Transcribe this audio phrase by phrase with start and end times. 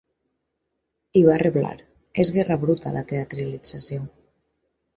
[1.21, 1.75] I va reblar:
[2.25, 4.01] És guerra bruta la teatralització.